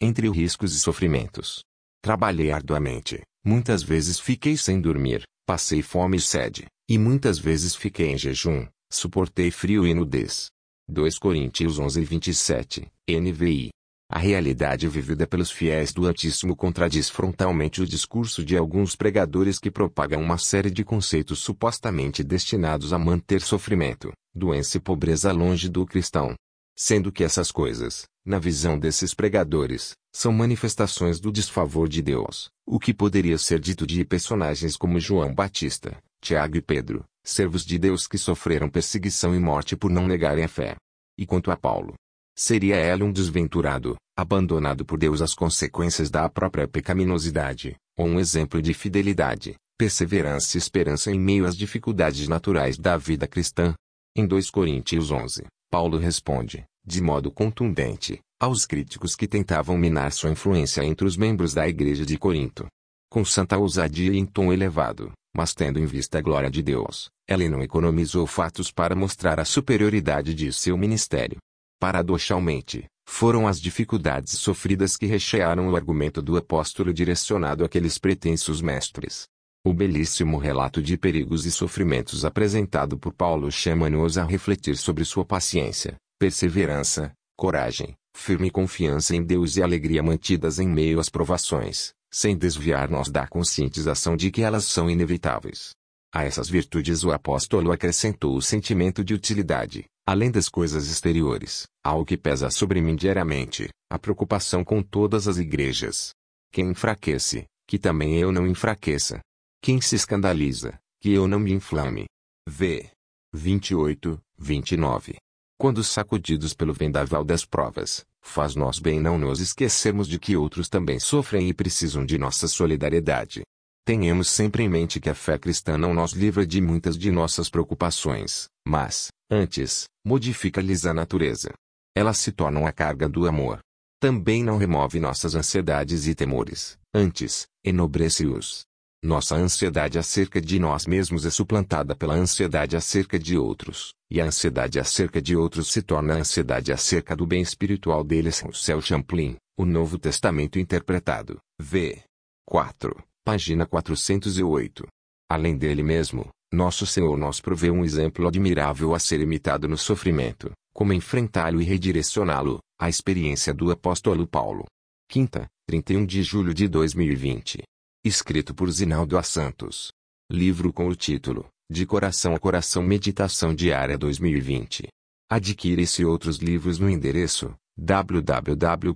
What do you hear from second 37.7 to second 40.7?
Deus que sofreram perseguição e morte por não negarem a